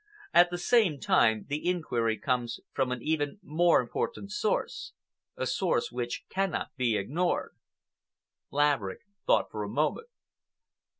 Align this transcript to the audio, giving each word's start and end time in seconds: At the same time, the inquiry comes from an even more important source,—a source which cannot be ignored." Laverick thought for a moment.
At 0.33 0.49
the 0.49 0.57
same 0.57 0.99
time, 0.99 1.45
the 1.47 1.63
inquiry 1.63 2.17
comes 2.17 2.59
from 2.71 2.91
an 2.91 3.03
even 3.03 3.37
more 3.43 3.79
important 3.79 4.31
source,—a 4.31 5.45
source 5.45 5.91
which 5.91 6.23
cannot 6.27 6.75
be 6.75 6.97
ignored." 6.97 7.55
Laverick 8.49 9.01
thought 9.27 9.51
for 9.51 9.61
a 9.61 9.69
moment. 9.69 10.07